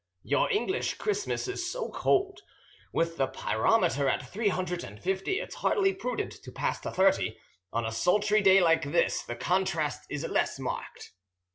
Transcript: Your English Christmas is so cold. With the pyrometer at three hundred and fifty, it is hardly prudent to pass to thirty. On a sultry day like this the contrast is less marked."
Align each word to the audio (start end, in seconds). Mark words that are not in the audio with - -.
Your 0.23 0.49
English 0.51 0.95
Christmas 0.95 1.47
is 1.47 1.71
so 1.71 1.89
cold. 1.91 2.41
With 2.91 3.17
the 3.17 3.27
pyrometer 3.27 4.09
at 4.09 4.27
three 4.27 4.47
hundred 4.47 4.83
and 4.83 4.99
fifty, 4.99 5.39
it 5.39 5.49
is 5.49 5.53
hardly 5.61 5.93
prudent 5.93 6.31
to 6.43 6.51
pass 6.51 6.79
to 6.79 6.89
thirty. 6.91 7.37
On 7.71 7.85
a 7.85 7.91
sultry 7.91 8.41
day 8.41 8.61
like 8.63 8.83
this 8.91 9.21
the 9.21 9.35
contrast 9.35 10.07
is 10.09 10.25
less 10.27 10.57
marked." 10.57 11.11